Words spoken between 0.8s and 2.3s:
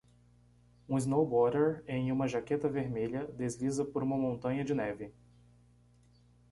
Um snowboarder em uma